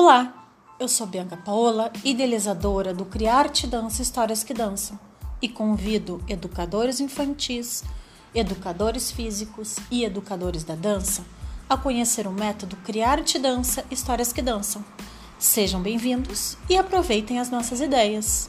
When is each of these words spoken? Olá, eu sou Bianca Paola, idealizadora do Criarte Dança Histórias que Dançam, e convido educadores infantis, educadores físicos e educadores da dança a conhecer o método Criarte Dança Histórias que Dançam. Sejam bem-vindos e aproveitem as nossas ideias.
Olá, 0.00 0.46
eu 0.78 0.86
sou 0.86 1.08
Bianca 1.08 1.36
Paola, 1.36 1.92
idealizadora 2.04 2.94
do 2.94 3.04
Criarte 3.04 3.66
Dança 3.66 4.00
Histórias 4.00 4.44
que 4.44 4.54
Dançam, 4.54 4.96
e 5.42 5.48
convido 5.48 6.22
educadores 6.28 7.00
infantis, 7.00 7.82
educadores 8.32 9.10
físicos 9.10 9.74
e 9.90 10.04
educadores 10.04 10.62
da 10.62 10.76
dança 10.76 11.24
a 11.68 11.76
conhecer 11.76 12.28
o 12.28 12.30
método 12.30 12.76
Criarte 12.76 13.40
Dança 13.40 13.84
Histórias 13.90 14.32
que 14.32 14.40
Dançam. 14.40 14.84
Sejam 15.36 15.82
bem-vindos 15.82 16.56
e 16.70 16.76
aproveitem 16.76 17.40
as 17.40 17.50
nossas 17.50 17.80
ideias. 17.80 18.48